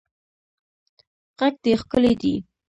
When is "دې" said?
1.63-1.73